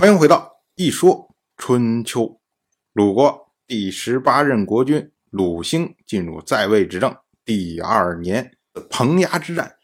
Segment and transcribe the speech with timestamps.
[0.00, 2.40] 欢迎回到一说春秋。
[2.94, 8.56] 鲁国第十八任国君鲁兴进入在位执政第二年，
[8.88, 9.76] 彭衙之战，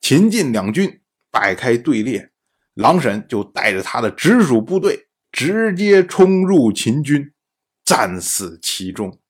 [0.00, 2.32] 秦晋两军摆开队列，
[2.74, 7.32] 狼沈就带着他的直属部队直接冲入秦军，
[7.84, 9.20] 战死其中，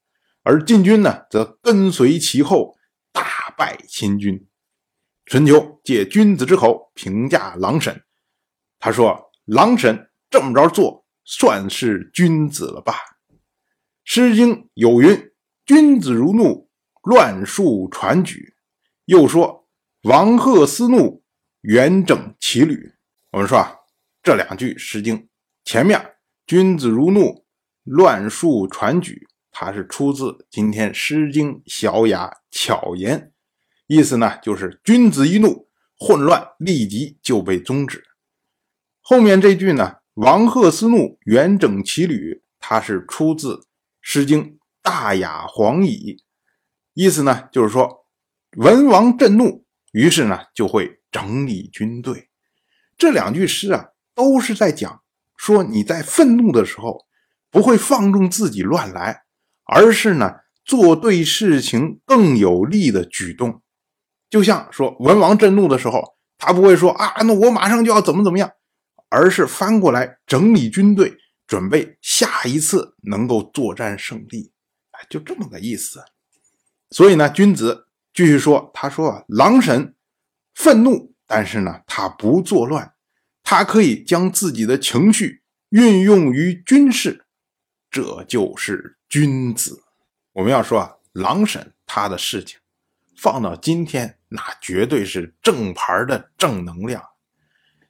[0.42, 2.74] 而晋军呢则跟随其后，
[3.12, 4.48] 大败秦军。
[5.26, 8.02] 春秋借君子之口评价狼沈，
[8.78, 9.26] 他说。
[9.46, 12.92] 狼神这么着做，算是君子了吧？
[14.04, 15.30] 《诗经》有云
[15.66, 16.68] ：“君子如怒，
[17.02, 18.54] 乱树传举。”
[19.06, 19.68] 又说
[20.02, 21.22] ：“王鹤思怒，
[21.62, 22.92] 元整其旅。”
[23.32, 23.74] 我们说啊，
[24.22, 25.18] 这两句《诗经》
[25.64, 26.14] 前面
[26.46, 27.44] “君子如怒，
[27.84, 33.18] 乱树传举”，它是出自今天《诗经·小雅·巧言》，
[33.86, 38.04] 意思呢就是君子一怒，混乱立即就被终止。
[39.00, 43.56] 后面这句呢，“王鹤思怒，元整其旅”，它是出自
[44.00, 44.42] 《诗经·
[44.80, 46.14] 大雅·黄乙》，
[46.94, 48.06] 意思呢就是说，
[48.56, 52.30] 文王震怒，于是呢就会整理军队。
[52.96, 55.02] 这两句诗啊，都是在讲
[55.36, 57.04] 说你在愤怒的时候
[57.50, 59.24] 不会放纵自己乱来，
[59.66, 63.60] 而是呢做对事情更有利的举动。
[64.30, 68.50] 就像说文王震怒的时候，他不会说啊，那我马上就要怎么怎么样。
[69.08, 74.52] 而是翻过来整理军队，准备下一次能够作战胜利，
[75.08, 76.02] 就这么个意思。
[76.90, 79.94] 所以呢，君子继续说：“他说啊，狼神
[80.54, 82.94] 愤怒，但是呢，他不作乱，
[83.42, 87.26] 他可以将自己的情绪运用于军事，
[87.90, 89.82] 这就是君子。
[90.32, 92.58] 我们要说啊，狼神他的事情
[93.16, 97.02] 放到今天，那绝对是正牌的正能量。”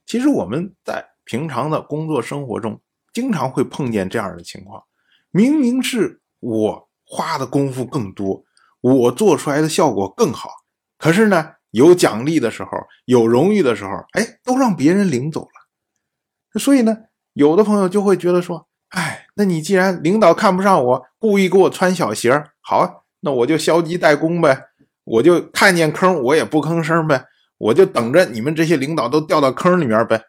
[0.06, 2.80] 其实我们在平常的工作生活中，
[3.12, 4.84] 经常会碰见这样的情况：
[5.30, 8.44] 明明是我花的功夫更多，
[8.80, 10.48] 我做出来的效果更好，
[10.96, 12.70] 可是呢，有奖励的时候，
[13.04, 16.58] 有荣誉的时候，哎，都让别人领走了。
[16.60, 16.96] 所以呢，
[17.32, 24.68] 有的朋友就会觉得说：“哎，那你既然领导看不上我，故意给我穿小鞋好啊，那我就消极怠工呗，
[25.02, 27.26] 我就看见坑我也不吭声呗。”
[27.58, 30.26] 我就等着你们这些领导都掉到坑里面呗。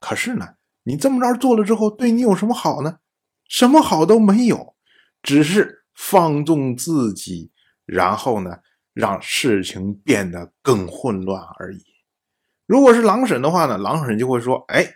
[0.00, 2.98] 可是呢，你这么着做了之后，对你有什么好呢？
[3.48, 4.74] 什么好都没有，
[5.22, 7.50] 只是放纵自己，
[7.84, 8.58] 然后呢，
[8.92, 11.84] 让事情变得更混乱而已。
[12.66, 14.86] 如果是狼婶的话呢，狼婶就会说：“哎，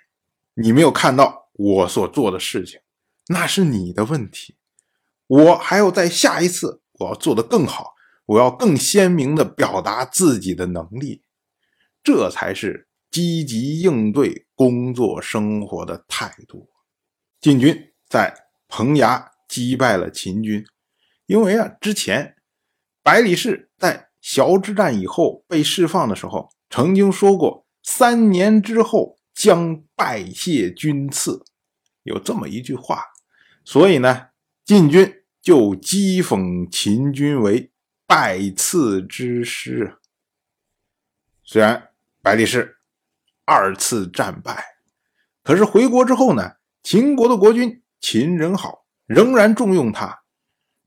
[0.54, 2.80] 你没有看到我所做的事情，
[3.28, 4.56] 那是你的问题。
[5.26, 7.94] 我还要在下一次，我要做得更好。”
[8.28, 11.22] 我要更鲜明地表达自己的能力，
[12.04, 16.68] 这才是积极应对工作生活的态度。
[17.40, 17.74] 晋军
[18.06, 18.34] 在
[18.68, 20.62] 彭衙击败了秦军，
[21.24, 22.36] 因为啊，之前
[23.02, 31.42] 百里氏在崤之战以后被释放的时候，曾经说过三年之后将拜谢军赐，
[32.02, 33.02] 有这么一句话，
[33.64, 34.26] 所以呢，
[34.66, 35.10] 晋军
[35.40, 37.72] 就讥讽秦军为。
[38.08, 39.98] 拜次之师，
[41.44, 41.90] 虽然
[42.22, 42.78] 百里氏
[43.44, 44.64] 二次战败，
[45.42, 46.52] 可是回国之后呢，
[46.82, 50.20] 秦国的国君秦仁好仍然重用他。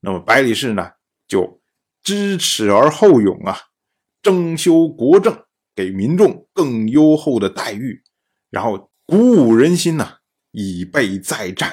[0.00, 0.94] 那么百里氏呢，
[1.28, 1.62] 就
[2.02, 3.56] 知耻而后勇啊，
[4.20, 5.44] 征修国政，
[5.76, 8.02] 给民众更优厚的待遇，
[8.50, 10.18] 然后鼓舞人心呐，
[10.50, 11.72] 以备再战。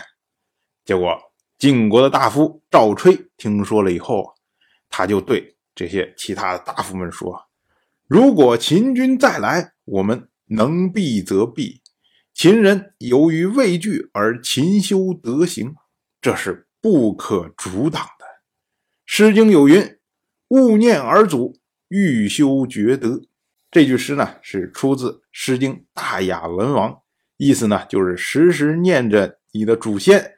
[0.85, 1.19] 结果
[1.57, 4.38] 晋国的大夫赵吹听说了以后啊。
[4.89, 7.47] 他就对这些其他的大夫们说
[8.07, 11.81] ：“如果秦军再来，我们能避则避。
[12.33, 15.75] 秦人由于畏惧而勤修德行，
[16.19, 18.25] 这是不可阻挡的。”
[19.05, 19.97] 《诗经》有云
[20.50, 23.21] ：“勿念而祖，欲修厥德。”
[23.71, 26.91] 这句诗呢是出自《诗经·大雅·文王》，
[27.38, 30.33] 意思呢就是时时念着你的祖先，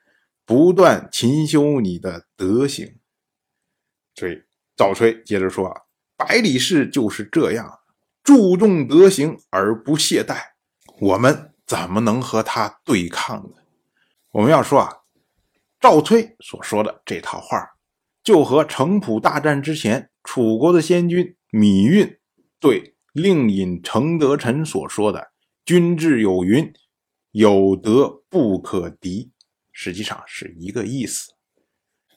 [0.45, 2.95] 不断勤修你的德行。
[4.21, 4.39] 所以
[4.75, 5.81] 赵吹接着说啊，
[6.15, 7.79] 百里氏就是这样，
[8.23, 10.37] 注重德行而不懈怠，
[10.99, 13.55] 我们怎么能和他对抗呢？
[14.33, 14.95] 我们要说啊，
[15.79, 17.67] 赵崔所说的这套话，
[18.23, 22.19] 就和城濮大战之前楚国的先君芈运
[22.59, 25.31] 对令尹程德臣所说的
[25.65, 26.71] “君志有云，
[27.31, 29.31] 有德不可敌”，
[29.73, 31.31] 实际上是一个意思。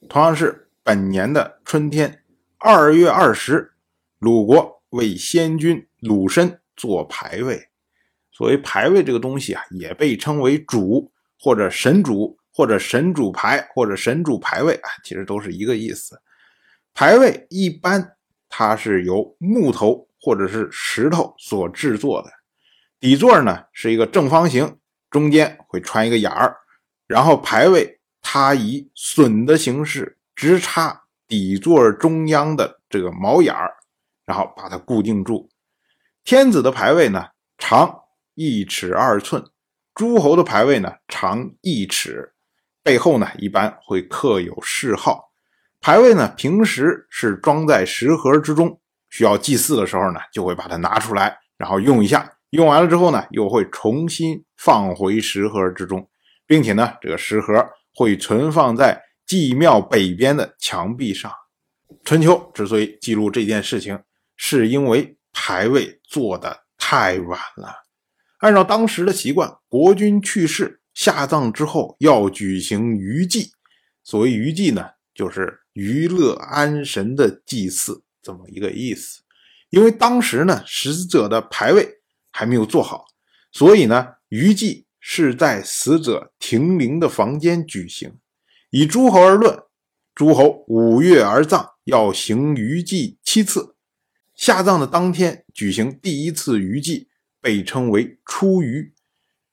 [0.06, 0.60] 同样是。
[0.86, 2.22] 本年的春天，
[2.58, 3.72] 二月二十，
[4.18, 7.70] 鲁国为先君鲁申做牌位，
[8.30, 11.10] 所谓牌位这个东西啊，也被称为主
[11.40, 16.20] 或者神主或者神主牌或者神主牌位啊，其实都是一个意思。
[16.92, 18.16] 牌位一般
[18.50, 22.30] 它是由木头或者是石头所制作的，
[23.00, 24.76] 底座呢是一个正方形，
[25.10, 26.54] 中间会穿一个眼儿，
[27.06, 33.74] 然后牌位它以榫的形式直插底座中央的这个毛眼儿，
[34.26, 35.48] 然后把它固定住。
[36.24, 37.26] 天子的牌位呢
[37.58, 38.00] 长
[38.34, 39.44] 一尺二寸，
[39.94, 42.34] 诸侯的牌位呢长一尺，
[42.82, 45.30] 背后呢一般会刻有谥号。
[45.80, 52.32] 牌位呢，平时是装在食盒之中，需要祭祀的时候呢，就会把它拿出来，然后用一下。
[52.50, 56.08] 用完了之后呢，又会重新放回食盒之中，
[56.46, 61.32] 并且呢，这个食盒会存放在祭庙北边的墙壁上。
[62.04, 64.02] 春秋之所以记录这件事情，
[64.36, 67.84] 是因为牌位做的太晚了。
[68.38, 73.52] 按照当时的习惯，国君去世下葬之后要举行余祭。
[74.02, 75.60] 所谓余祭呢，就是。
[75.74, 79.22] 娱乐安神的祭祀，这么一个意思。
[79.70, 81.88] 因为当时呢，死者的牌位
[82.30, 83.06] 还没有做好，
[83.50, 88.16] 所以呢，余祭是在死者停灵的房间举行。
[88.76, 89.56] 以诸侯而论，
[90.16, 93.76] 诸侯五月而葬，要行余祭七次。
[94.34, 97.08] 下葬的当天举行第一次余祭，
[97.40, 98.92] 被称为初余。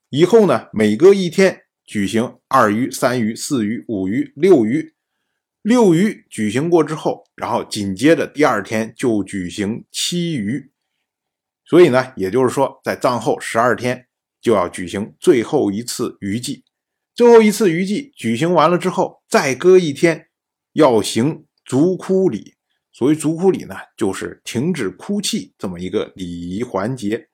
[0.09, 4.95] 以后呢，每隔一天举行二余、三余、四余、五余、六余。
[5.61, 10.71] 六余举行过之后，然后紧接着第二天就举行七余，
[11.63, 14.07] 所以呢，也就是说，在葬后十二天
[14.41, 16.63] 就要举行最后一次余祭。
[17.21, 20.29] 最后一次余祭举行完了之后，再隔一天
[20.73, 22.55] 要行足哭礼。
[22.91, 27.27] 所谓足哭礼呢，就是停止哭泣这么一个礼仪环节。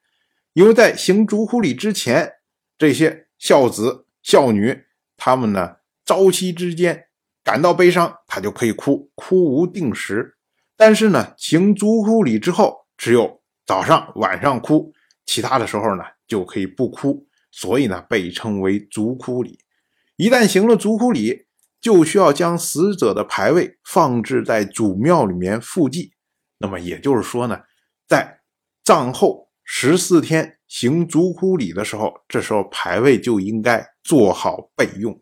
[0.51, 2.33] 因为在行足哭礼之前，
[2.77, 4.77] 这些孝子孝女
[5.15, 7.05] 他们呢，朝夕之间。
[7.41, 10.35] 感到悲伤，他就可以哭，哭无定时。
[10.75, 14.91] 但是呢，行足哭礼之后，只有早上、晚上哭，
[15.25, 17.25] 其他的时候呢就可以不哭。
[17.51, 19.57] 所以呢，被称为足哭礼。
[20.17, 21.45] 一旦行了足哭礼，
[21.79, 26.11] 就需要将死者的牌位放置在祖庙里面复祭。
[26.57, 27.61] 那么也就是说呢，
[28.07, 28.41] 在
[28.83, 35.21] 葬后十四天行足哭礼的时候，这时候牌位就应该做好备用。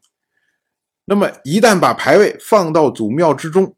[1.04, 3.76] 那么一旦把牌位放到祖庙之中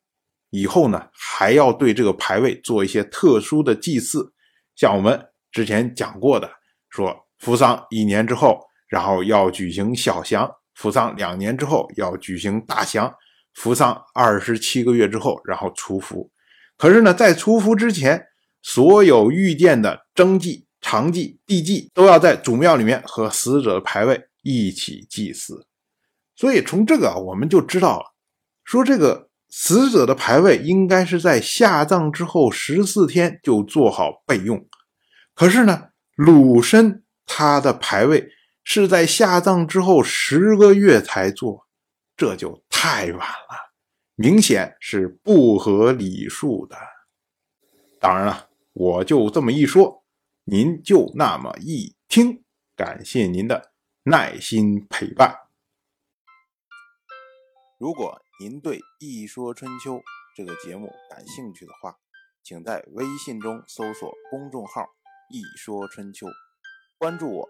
[0.51, 4.31] 以后呢，还要对这个牌位做一些特殊的祭祀，
[4.75, 6.49] 像我们之前讲过的，
[6.89, 10.47] 说服丧一年之后，然后要举行小降；
[10.77, 13.09] 服丧两年之后要举行大降；
[13.55, 16.29] 服丧二十七个月之后，然后出服。
[16.77, 18.27] 可是呢，在出服之前，
[18.61, 25.65] 所有遇见的征祭、长祭、地祭都要在祖庙里面和死者的牌位一起祭祀。
[26.35, 28.13] 所以从这个我们就知道了，
[28.63, 34.63] 说这个死者的牌位应该是在下葬之后十四天就做好备用。
[35.33, 35.85] 可是呢，
[36.15, 38.29] 鲁申他的牌位
[38.69, 41.65] 是在下葬之后十个月才做，
[42.17, 43.71] 这就太晚了，
[44.15, 46.75] 明显是不合礼数的。
[47.97, 50.03] 当然了，我就这么一说，
[50.43, 52.43] 您就那么一听，
[52.75, 53.71] 感谢您的
[54.03, 55.33] 耐心陪伴。
[57.79, 59.93] 如果您对《一说春秋》
[60.35, 61.95] 这个节目感兴趣的话，
[62.43, 64.89] 请在微信中搜索公众号
[65.31, 66.27] “一说春秋”，
[66.99, 67.49] 关注我。